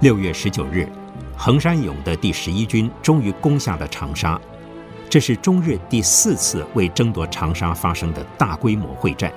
[0.00, 0.88] 六月十九日，
[1.36, 4.40] 横山勇的第十一军终于攻下了长沙。
[5.10, 9.32] 这是中日第四次为争夺长沙发生的大规模会战，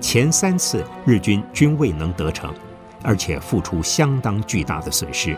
[0.00, 2.50] 前三次日军均未能得逞，
[3.02, 5.36] 而且付出相当巨大的损失。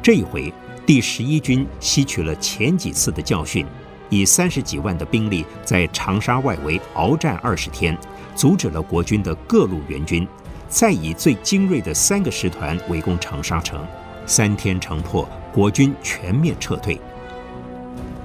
[0.00, 0.54] 这一回，
[0.86, 3.66] 第十一军吸取了前几次的教训，
[4.08, 7.98] 以三十几万的兵力在长沙外围鏖战二十天，
[8.36, 10.28] 阻止了国军的各路援军，
[10.74, 13.86] 再以最精锐的三个师团围攻长沙城，
[14.26, 17.00] 三天城破，国军全面撤退。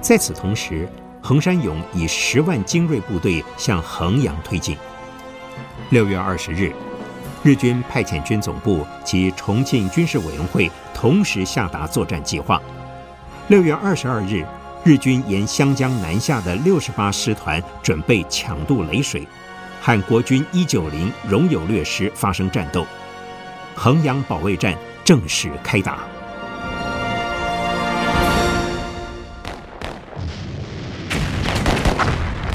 [0.00, 0.88] 在此同时，
[1.22, 4.76] 横山勇以十万精锐部队向衡阳推进。
[5.90, 6.72] 六月二十日，
[7.44, 12.60] 日军派遣军总部及重庆军事委员会同时下达作战计划。
[13.46, 14.44] 六月二十二日，
[14.82, 19.24] 日军沿湘江南下的六十八师团准备抢渡雷水，
[19.80, 22.86] 和国军一九零荣有略师发生战斗。
[23.74, 26.00] 衡阳保卫战正式开打。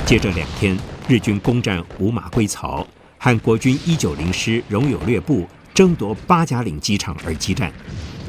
[0.05, 2.85] 接着两天，日军攻占五马归槽，
[3.17, 7.71] 和国军一九零师荣有略部争夺八甲岭机场而激战，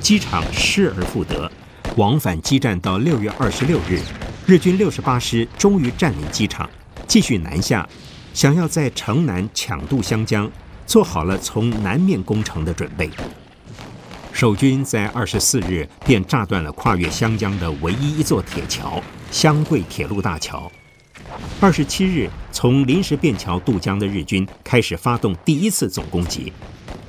[0.00, 1.52] 机场失而复得，
[1.96, 4.00] 往返激战到六月二十六日，
[4.46, 6.66] 日军六十八师终于占领机场，
[7.06, 7.86] 继续南下，
[8.36, 10.50] 想要在城南抢渡湘江，
[10.86, 13.08] 做好了从南面攻城的准备。
[14.30, 20.70] 守军在二十四日便炸断了跨越湘江的唯一一座铁桥——湘桂铁路大桥。
[21.62, 26.52] 二十七日，从临时便桥渡江的日军开始发动第一次总攻击，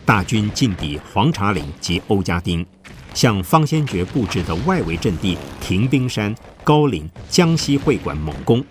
[0.06, 2.66] 大军进抵黄茶岭及欧家丁，
[3.14, 6.34] 向方先觉布置的外围阵地停兵山、
[6.64, 8.64] 高岭、江西会馆猛攻。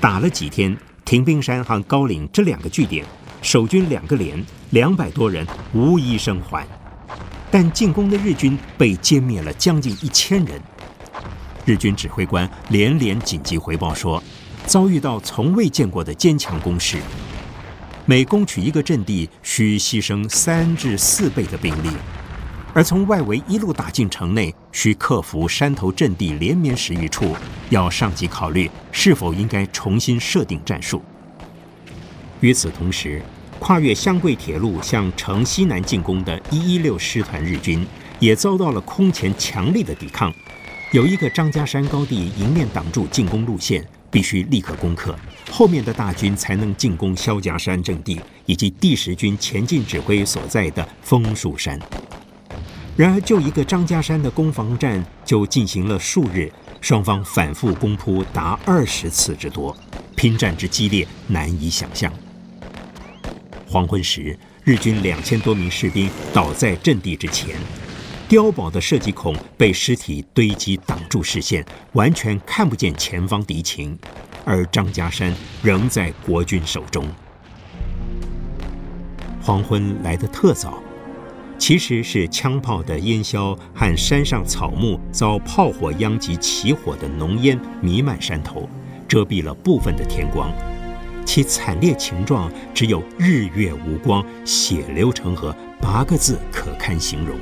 [0.00, 3.04] 打了几天，停冰山和高岭这两个据点，
[3.42, 6.66] 守军两个连两百多人无一生还，
[7.50, 10.60] 但进攻的日军被歼灭了将近一千人。
[11.66, 14.22] 日军指挥官连连紧急回报说，
[14.66, 16.98] 遭遇到从未见过的坚强攻势，
[18.06, 21.88] 每攻取一个阵地需牺牲三至四倍的兵力，
[22.74, 27.36] 而从外围一路打进城内，需克服山头阵地连绵十余处，
[27.70, 31.00] 要上级考虑是否应该重新设定战术。
[32.40, 33.22] 与此同时，
[33.60, 37.86] 跨越湘桂铁路向城西南进攻的一一六师团日军，
[38.18, 40.34] 也遭到了空前强力的抵抗。
[40.90, 45.16] 有一个张家山高地迎面挡住进攻路线，必须立刻攻克，
[45.48, 51.78] 后面的大军才能进攻萧家山阵地以及第十军前进指挥所在的枫树山。
[52.96, 56.50] 然而，就一个张家山的攻防战就进行了数日，
[56.80, 59.76] 双方反复攻扑达二十次之多，
[60.14, 62.12] 拼战之激烈难以想象。
[63.66, 67.56] 黄昏时，日军两千多名士兵倒在阵地之前。
[68.28, 73.98] 碉堡的射击孔被尸体堆积挡住视线，完全看不见前方敌情，
[74.44, 77.04] 而张家山仍在国军手中。
[79.42, 80.80] 黄昏来得特早，
[81.58, 88.68] 其实是枪炮的烟硝和山上草木遭炮火殃及起火的浓烟弥漫山头，
[89.08, 90.52] 遮蔽了部分的天光，
[91.24, 97.36] 其惨烈情状只有“日月无光，血流成河”八个字可堪形容。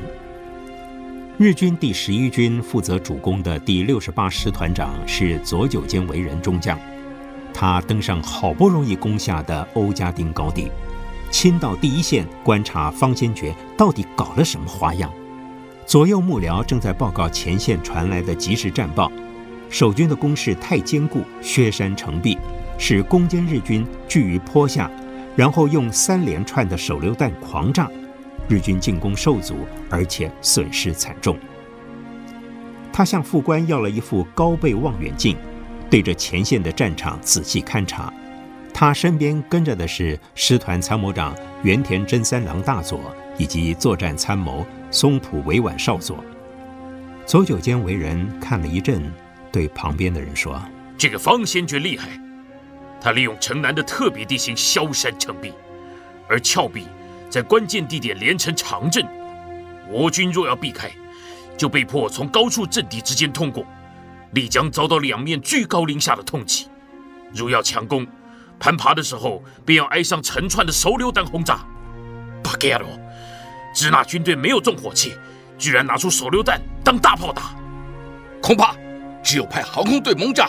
[1.39, 6.79] 日军第十一军负责主攻的第六十八师团长是佐久间为人中将，
[7.53, 10.71] 他登上好不容易攻下的欧家丁高地，
[11.33, 15.11] 亲到第一线观察方先觉到底搞了什么花样。
[15.87, 19.11] 左右幕僚正在报告前线传来的即时战报，
[19.71, 22.39] 守军的攻势太坚固，削山成壁，
[22.79, 24.89] 使攻坚日军聚于坡下，
[25.35, 27.91] 然后用三连串的手榴弹狂炸。
[28.49, 29.57] 日军进攻受阻，
[29.89, 31.37] 而且损失惨重。
[32.93, 35.37] 他向副官要了一副高倍望远镜，
[35.89, 38.13] 对着前线的战场仔细勘察。
[38.75, 46.23] 他身边跟着的是师团参谋长原田真三郎大佐以及作战参谋松浦委婉少佐。
[47.27, 49.03] 佐久间为人看了一阵，
[49.53, 50.61] 对旁边的人说
[50.99, 52.09] ：“这个方先觉厉害，
[53.01, 55.53] 他利用城南的特别地形削山成壁，
[56.29, 56.87] 而峭壁。”
[57.33, 59.07] 在关键地点连成长阵，
[59.89, 60.91] 我军若要避开，
[61.57, 63.65] 就被迫从高处阵地之间通过，
[64.35, 66.69] 必将遭到两面居高临下的痛击。
[67.33, 68.07] 如要强攻，
[68.63, 71.67] 攀爬的时候便要挨上成串的手榴弹轰炸。
[72.45, 72.89] 巴盖亚罗，
[73.75, 75.15] 支那军队没有重火器，
[75.59, 77.57] 居然拿出手榴弹当大炮打，
[78.41, 78.77] 恐怕
[79.21, 80.49] 只有派航空队猛炸，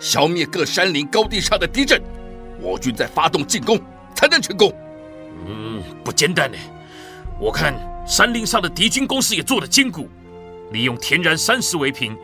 [0.00, 2.00] 消灭各山林高地上的敌阵，
[2.58, 3.78] 我军再发动进攻
[4.14, 4.74] 才能成功。
[5.46, 6.56] 嗯，不简单呢。
[7.38, 7.74] 我看
[8.06, 10.08] 山林上的敌军工事也做得坚固，
[10.70, 12.16] 利用天然山石为凭，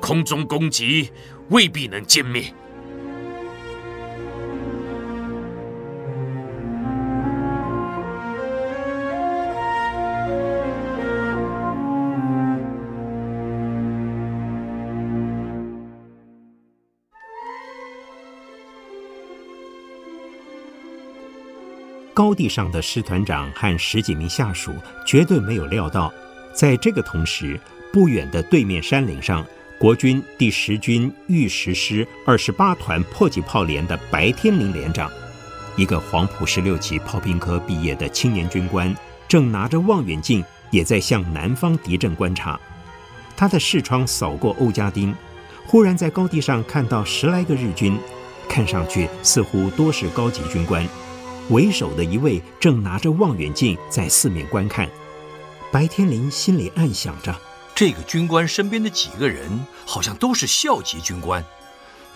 [0.00, 1.10] 空中攻击
[1.48, 2.54] 未必能歼灭。
[22.28, 24.74] 高地上的师团长和十几名下属
[25.06, 26.12] 绝对没有料到，
[26.52, 27.58] 在这个同时，
[27.90, 29.42] 不远的对面山岭上，
[29.78, 35.10] 国军第十军御十师二十八团迫击炮连的白天林连长，
[35.74, 38.94] 一个黄埔十六期炮兵科毕业的青年军官，
[39.26, 42.60] 正拿着望远镜，也在向南方敌阵观察。
[43.38, 45.14] 他的视窗扫过欧家丁，
[45.64, 47.98] 忽然在高地上看到十来个日军，
[48.50, 50.86] 看上去似乎多是高级军官。
[51.50, 54.88] 为首的一位正拿着望远镜在四面观看，
[55.72, 57.34] 白天林心里暗想着：
[57.74, 59.48] 这个军官身边的几个人
[59.86, 61.42] 好像都是校级军官，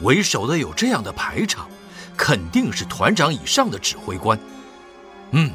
[0.03, 1.67] 为首的有这样的排场，
[2.15, 4.39] 肯定是团长以上的指挥官。
[5.31, 5.51] 嗯，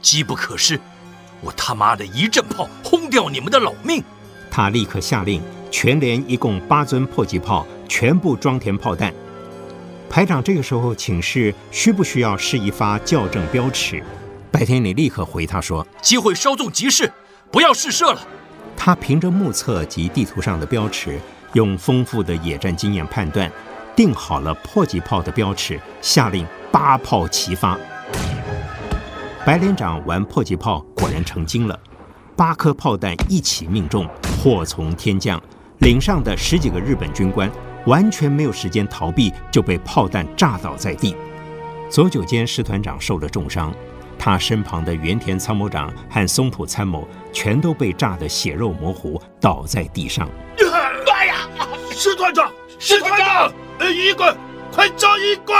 [0.00, 0.80] 机不可失，
[1.40, 4.02] 我他妈的一阵炮轰掉你们的老命！
[4.50, 5.40] 他立刻下令，
[5.70, 9.14] 全连一共八尊迫击炮全部装填炮弹。
[10.12, 14.04] 排长这个时候请示，需不需要试一发校正标尺？
[14.50, 17.10] 白天里立刻回他说：“机会稍纵即逝，
[17.50, 18.20] 不要试射了。”
[18.76, 21.18] 他凭着目测及地图上的标尺，
[21.54, 23.50] 用丰富的野战经验判断，
[23.96, 27.78] 定好了迫击炮的标尺，下令八炮齐发。
[29.46, 31.80] 白连长玩迫击炮果然成精了，
[32.36, 34.06] 八颗炮弹一起命中，
[34.42, 35.42] 祸从天降，
[35.78, 37.50] 岭上的十几个日本军官。
[37.86, 41.16] 完全没有时间逃避，就被炮弹炸倒在地。
[41.90, 43.74] 左九间师团长受了重伤，
[44.18, 50.28] 他身旁的原田参谋长和松浦参谋全都被炸得血肉模糊，倒在地上。
[51.06, 51.48] 妈呀！
[51.90, 54.34] 师团长，师团长，呃一棍，
[54.72, 55.56] 快找一棍！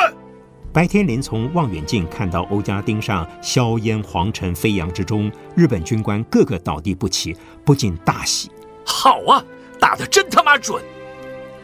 [0.73, 8.51] 白天林从望远镜看到欧家町上硝烟黄尘飞扬之中，日本军官个个倒地不起，不禁大喜。
[8.85, 9.45] 好啊，
[9.79, 10.83] 打得真他妈准！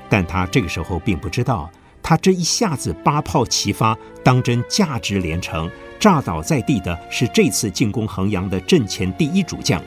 [0.09, 1.71] 但他这个时候并不知道，
[2.03, 5.71] 他这一下子八炮齐发，当真价值连城，
[6.01, 9.83] 炸倒在地的是这次进攻衡阳的阵前第一主将。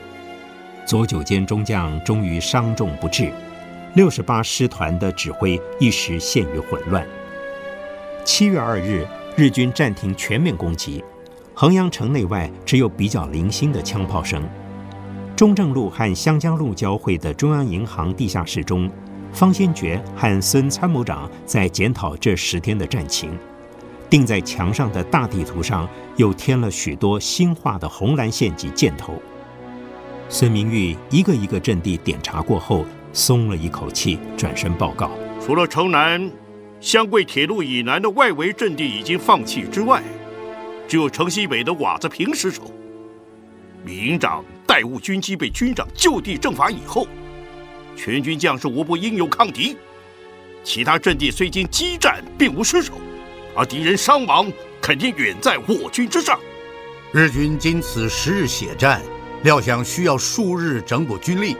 [0.86, 3.32] 左九间中将终于伤重不治，
[3.94, 7.06] 六十八师团的指挥一时陷于混乱。
[8.24, 11.02] 七月二日，日军暂停全面攻击，
[11.54, 14.42] 衡阳城内外只有比较零星的枪炮声。
[15.34, 18.88] 中正路和湘江路交汇的中央银行地下室中。
[19.32, 23.30] 方先觉和孙参谋长在检讨这十天的战情，
[24.10, 29.14] 钉在墙上的大地图上又添了许多新画的红蓝线及箭头。
[30.28, 35.10] 孙明玉一个一个阵地点查过后，松了一口气，转身报告：
[35.44, 36.30] 除了城南
[36.80, 40.02] 湘桂铁路以南的外围阵地已经放弃之外，
[40.86, 42.62] 只有城西北的瓦子坪失守。
[43.84, 47.06] 李营长代务军机被军长就地正法以后。
[47.96, 49.76] 全军将士无不英勇抗敌，
[50.64, 52.94] 其他阵地虽经激战，并无失守，
[53.54, 56.38] 而敌人伤亡肯定远在我军之上。
[57.12, 59.02] 日军经此十日血战，
[59.42, 61.56] 料想需要数日整补军力。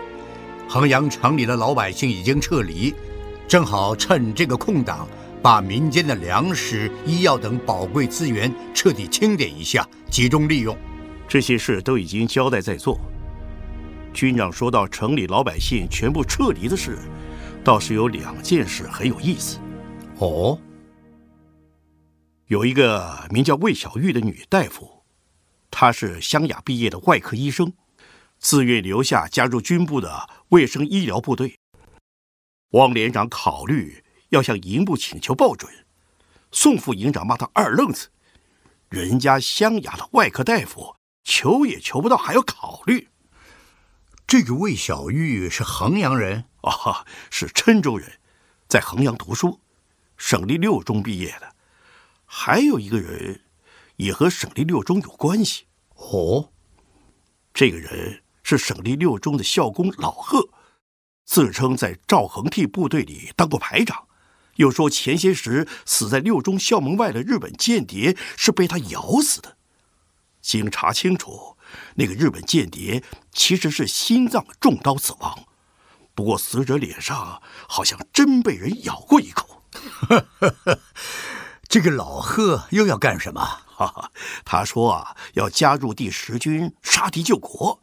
[0.68, 2.94] 衡阳城里的老百姓已经撤离，
[3.46, 5.06] 正好趁这个空档，
[5.42, 10.74] 把民间的粮食、医药等宝贵资源彻底清点一下，集中利用。
[11.28, 12.98] 这些事都已经交代在做。
[14.12, 16.98] 军长说到城里老百姓全部撤离的事，
[17.64, 19.58] 倒是有两件事很有意思。
[20.18, 20.58] 哦，
[22.46, 25.02] 有一个名叫魏小玉的女大夫，
[25.70, 27.72] 她是湘雅毕业的外科医生，
[28.38, 31.58] 自愿留下加入军部的卫生医疗部队。
[32.72, 35.72] 汪连长考虑要向营部请求报准，
[36.50, 38.08] 宋副营长骂他二愣子，
[38.88, 43.08] 人家湘雅的外科大夫求也求不到，还要考虑。
[44.32, 48.18] 这个魏小玉是衡阳人啊、哦，是郴州人，
[48.66, 49.60] 在衡阳读书，
[50.16, 51.54] 省立六中毕业的。
[52.24, 53.42] 还有一个人，
[53.96, 55.66] 也和省立六中有关系。
[55.96, 56.50] 哦，
[57.52, 60.48] 这个人是省立六中的校工老贺，
[61.26, 64.08] 自称在赵恒惕部队里当过排长，
[64.56, 69.58] 又说前些时死在六中校门外的日本间谍是被他咬死的。
[70.40, 71.58] 经查清楚。
[71.96, 73.02] 那个日本间谍
[73.32, 75.44] 其实是心脏中刀死亡，
[76.14, 79.62] 不过死者脸上好像真被人咬过一口。
[81.68, 83.40] 这个老贺又要干什么？
[83.66, 84.10] 哈哈，
[84.44, 87.80] 他说啊，要加入第十军杀敌救国，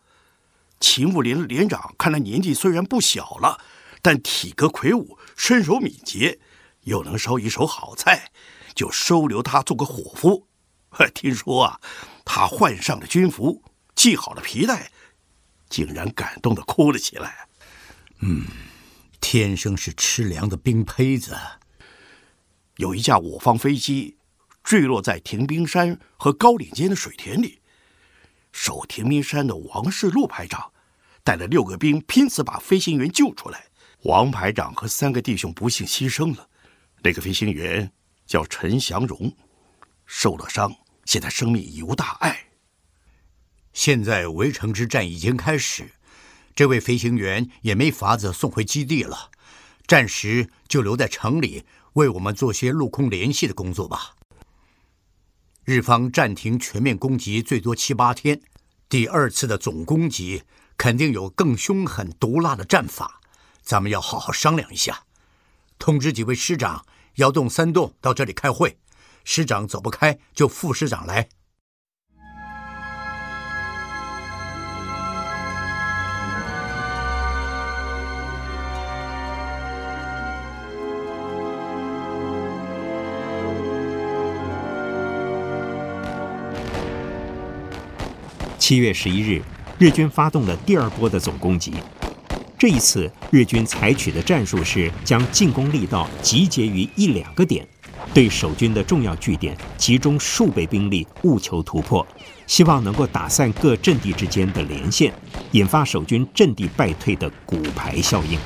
[0.79, 3.60] 勤务连连长看来年纪虽然不小了，
[4.01, 6.39] 但体格魁梧，身手敏捷，
[6.84, 8.31] 又能烧一手好菜，
[8.75, 10.48] 就收留他做个伙夫。
[11.13, 11.79] 听说啊，
[12.24, 13.63] 他换上了军服，
[14.00, 14.94] 系好了皮带，
[15.68, 17.50] 竟然感动的哭了起来。
[18.22, 18.46] 嗯，
[19.20, 21.38] 天生是吃粮的兵胚子。
[22.77, 24.15] 有一架我方飞机
[24.63, 27.60] 坠落在停兵山和高岭间的水田里。
[28.53, 30.72] 守停兵山的王世禄排长
[31.22, 33.65] 带了六个兵，拼死把飞行员救出来。
[34.03, 36.48] 王排长和三个弟兄不幸牺牲了。
[37.03, 37.91] 那个飞行员
[38.25, 39.36] 叫陈祥荣，
[40.06, 42.46] 受了伤，现在生命已无大碍。
[43.73, 45.91] 现在围城之战已经开始，
[46.55, 49.31] 这位飞行员也没法子送回基地了，
[49.88, 54.15] 暂时就留在城里为我们做些陆空联系的工作吧。
[55.63, 58.41] 日方暂停全面攻击最多七八天，
[58.89, 60.43] 第二次的总攻击
[60.77, 63.21] 肯定有更凶狠毒辣的战法，
[63.61, 65.03] 咱们要好好商量一下。
[65.77, 66.85] 通知几位师长，
[67.15, 68.77] 幺洞三洞到这里开会，
[69.23, 71.29] 师长走不开就副师长来。
[88.69, 89.41] 七月十一日，
[89.79, 91.73] 日军发动了第二波的总攻击。
[92.55, 97.67] 这一次，日军采取的战术是将进攻力道集结于一两个点，
[98.13, 102.05] 对守军的重要据点集中数倍兵力，务求突破，
[102.45, 105.11] 希望能够打散各阵地之间的连线，
[105.53, 108.38] 引发守军阵地败退的骨牌效应。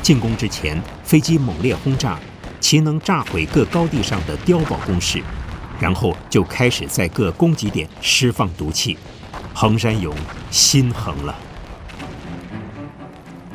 [0.00, 2.18] 进攻之前，飞机猛烈轰炸，
[2.58, 5.22] 其能炸毁各高地上的碉堡工事。
[5.80, 8.96] 然后就开始在各攻击点释放毒气，
[9.52, 10.14] 横山勇
[10.50, 11.34] 心横了。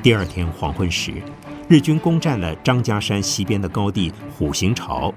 [0.01, 1.13] 第二天黄昏时，
[1.67, 5.13] 日军攻占了张家山西边的高地虎形巢。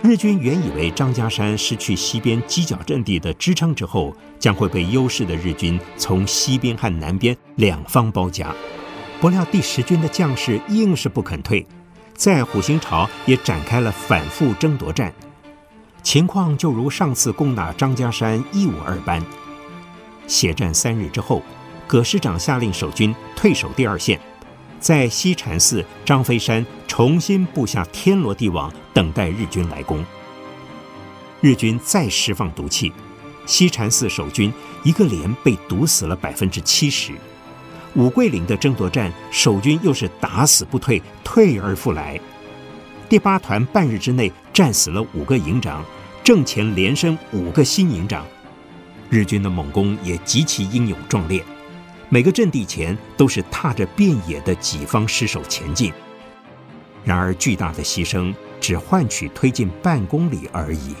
[0.00, 8.54] 日军原以为张家山失去西边犄角阵地的支撑之后，将会被优势的日军从西边和南边两方包夹。
[9.20, 11.66] 不料第十军的将士硬是不肯退，
[12.14, 15.12] 在虎形巢也展开了反复争夺战。
[16.02, 19.22] 情况就如上次攻打张家山一五二般。
[20.26, 21.42] 血战三日之后，
[21.86, 24.20] 葛师长下令守军退守第二线，
[24.78, 30.04] 在西禅寺、张飞山重新布下天罗地网，等待日军来攻。
[31.40, 32.92] 日军再释放毒气，
[33.46, 34.52] 西禅寺守军
[34.82, 37.12] 一个连被毒死了百分之七十。
[37.94, 42.20] 五桂岭的争夺战，守军又是打死不退，退而复来。
[43.08, 45.82] 第八团半日之内战死了五个营长，
[46.22, 48.26] 正前连升五个新营长。
[49.08, 51.42] 日军的猛攻也极其英勇壮烈，
[52.10, 55.90] 每个阵地前都是踏着遍野的己方尸首前进。
[57.02, 60.94] 然而巨大的牺牲只换取推进半公里而已。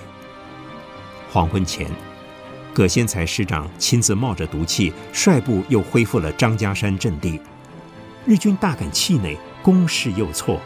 [1.30, 1.86] 黄昏前，
[2.72, 7.38] 葛先才师长亲自冒着毒气率部又恢复了张家山阵地。
[8.24, 10.58] 日军大感气馁，攻势又挫。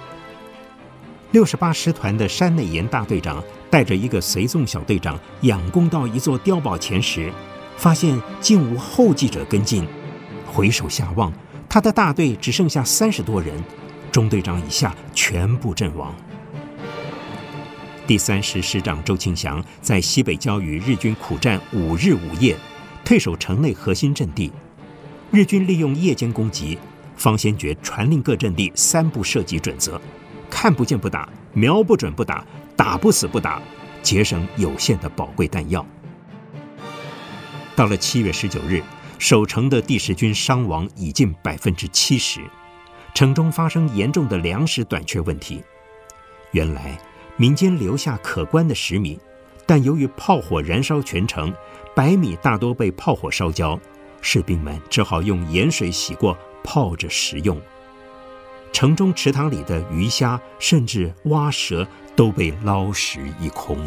[1.32, 7.32] 六十八师团的山内岩大队长带着一个随从小队长仰攻到一座碉堡前时，
[7.78, 9.86] 发现竟无后继者跟进。
[10.46, 11.32] 回首下望，
[11.70, 13.64] 他的大队只剩下三十多人，
[14.10, 16.14] 中队长以下全部阵亡。
[18.06, 22.54] 第三师师长周庆祥在西北郊与日军苦战五日五夜，
[23.06, 24.52] 退守城内核心阵地。
[25.30, 26.78] 日军利用夜间攻击，
[27.16, 29.98] 方先觉传令各阵地三不射击准则。
[30.52, 32.44] 看不见不打，瞄不准不打，
[32.76, 33.60] 打不死不打，
[34.02, 35.84] 节省有限的宝贵弹药。
[37.74, 38.82] 到了七月十九日，
[39.18, 42.42] 守城的第十军伤亡已近百分之七十，
[43.14, 45.64] 城中发生严重的粮食短缺问题。
[46.50, 46.98] 原来
[47.38, 49.18] 民间留下可观的食米，
[49.64, 51.50] 但由于炮火燃烧全城，
[51.96, 53.80] 白米大多被炮火烧焦，
[54.20, 57.58] 士兵们只好用盐水洗过，泡着食用。
[58.72, 61.86] 城中池塘里的鱼虾，甚至蛙蛇
[62.16, 63.78] 都被捞食一空。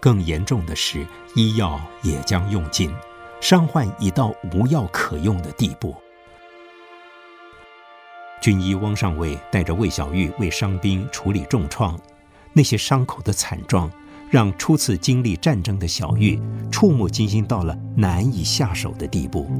[0.00, 2.90] 更严重的是，医药也将用尽，
[3.40, 5.94] 伤患已到无药可用的地步。
[8.40, 11.98] 军医汪上尉带着魏小玉为伤兵处理重创，
[12.52, 13.90] 那些伤口的惨状，
[14.30, 19.50] 让初次经历战争的小玉触目惊心到了难以下手的地步。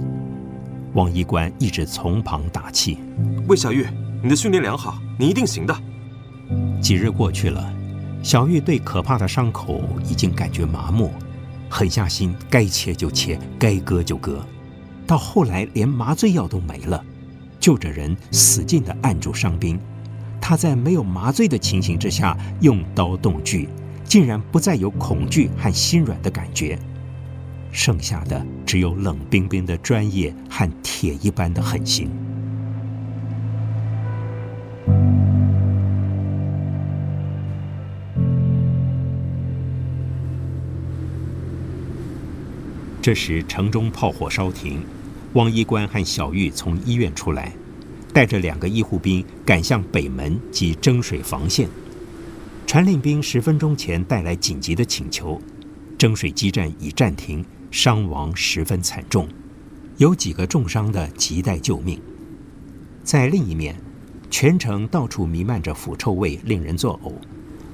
[0.98, 2.98] 汪医官一直从旁打气
[3.46, 3.86] ：“魏小玉，
[4.20, 5.72] 你的训练良好，你一定行的。”
[6.82, 7.72] 几日过去了，
[8.20, 11.12] 小玉对可怕的伤口已经感觉麻木，
[11.70, 14.44] 狠下心该切就切，该割就割。
[15.06, 17.00] 到后来连麻醉药都没了，
[17.60, 19.78] 救着人使劲地按住伤兵。
[20.40, 23.68] 他在没有麻醉的情形之下用刀动锯，
[24.02, 26.76] 竟然不再有恐惧和心软的感觉，
[27.72, 32.10] 剩下的只有冷冰冰的专业和铁一般的狠心。
[43.00, 44.84] 这时，城中炮火烧停，
[45.32, 47.52] 汪医官和小玉从医院出来，
[48.12, 51.68] 带着两个医护兵赶向北门及征水防线。
[52.66, 55.40] 传令兵十分钟前带来紧急的请求：
[55.96, 59.28] 征水激战已暂停，伤亡十分惨重，
[59.98, 62.00] 有几个重伤的亟待救命。
[63.04, 63.78] 在另一面，
[64.30, 67.12] 全城到处弥漫着腐臭味，令人作呕。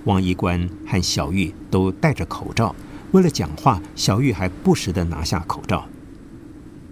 [0.05, 2.75] 汪医官和小玉都戴着口罩。
[3.13, 5.89] 为了讲话，小玉还不时地拿下口罩，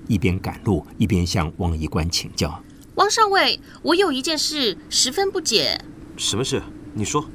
[0.06, 2.62] 一边赶路一边向汪医官请教
[2.94, 5.85] ：“汪上尉，我有一件事十分不解。
[6.16, 6.62] 什么事？
[6.94, 7.28] 你说。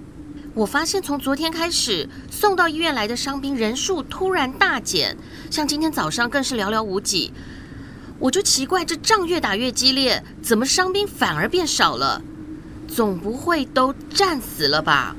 [0.58, 5.16] 我发现从昨天开始，送到医院来的伤兵人数突然大减，
[5.52, 7.32] 像今天早上更是寥寥无几。
[8.18, 12.20] 我就奇怪，这仗越打越激烈，怎么伤兵反而变少了？
[12.88, 15.16] 总不会都战死了吧？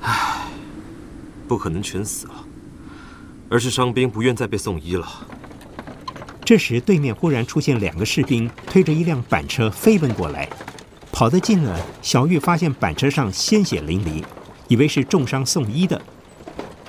[0.00, 0.46] 唉，
[1.46, 2.46] 不可能全死了。”
[3.50, 5.06] 而是伤兵不愿再被送医了。
[6.42, 10.48] 这时，对面忽然出现两个士兵，推着一辆板车飞奔过来。
[11.12, 14.24] 跑得近了，小玉发现板车上鲜血淋漓，
[14.70, 16.00] 以为是重伤送医的。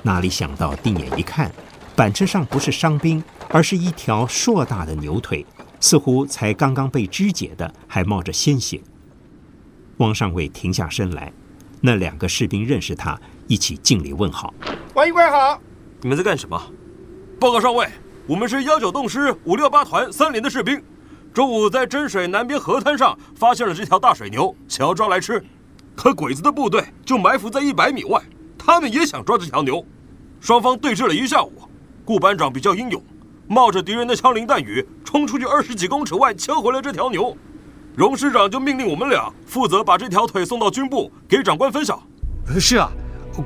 [0.04, 1.50] 哪里想到定眼一看，
[1.96, 5.44] 板车上不是伤兵，而是一条硕大的牛腿，
[5.80, 8.80] 似乎才刚刚被肢解的，还冒着鲜血。
[9.96, 11.32] 汪上尉停下身来，
[11.80, 14.54] 那两个士兵认识他，一起敬礼问好
[14.94, 15.60] ：“汪医官好。”
[16.00, 16.60] 你们在干什么？
[17.40, 17.88] 报告上尉，
[18.28, 20.80] 我们是幺九洞师五六八团三连的士兵，
[21.34, 25.44] 中午在真水南边河滩上发现了这条大水牛，想要抓来吃，
[25.94, 28.20] 可鬼子的部队就埋伏在一百米外，
[28.58, 29.84] 他们也想抓这条牛，
[30.40, 31.52] 双方对峙了一下午。
[32.04, 33.02] 顾班长比较英勇，
[33.46, 37.36] 冒着敌人的枪林弹雨，冲出去二十几公尺外牵回了这条牛。
[37.94, 42.00] 荣师长就命令我们俩负责把这条腿送到军部给长官分享。
[42.58, 42.90] 是啊。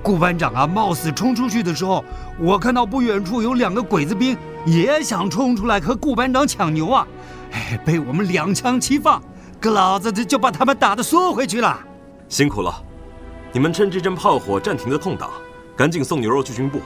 [0.02, 2.04] 顾班长啊，冒死冲出去的时候，
[2.40, 7.06] 我看到不远处有两个鬼子兵也想冲出来和顾班长抢牛啊！
[7.52, 9.22] 哎，被我们两枪齐放，
[9.60, 11.85] 个老子就把他们打得缩回去了。
[12.28, 12.82] 辛苦了，
[13.52, 15.30] 你们趁这阵炮火暂停的空档，
[15.76, 16.80] 赶紧送牛肉去军部。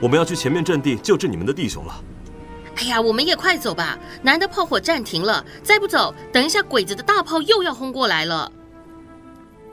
[0.00, 2.04] 我们要去前面阵地救治你们的弟兄了。
[2.76, 8.50] 哎呀，我们也快走吧，难得炮火暂停了，再不走，等一下鬼子的大炮又要轰过来了。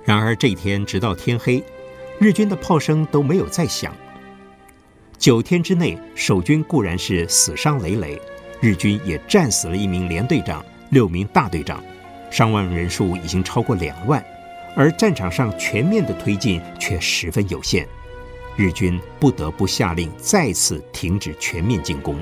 [0.03, 1.63] 然而这一天直到天黑。
[2.17, 3.93] 日军的炮声都没有再响。
[5.17, 8.21] 九天之内，守军固然是死伤累累，
[8.61, 11.83] 日军也战死了一名连队长、六名大队长，
[12.31, 14.23] 伤亡人数已经超过两万，
[14.75, 17.87] 而战场上全面的推进却十分有限，
[18.55, 22.17] 日军不得不下令再次停止全面进攻。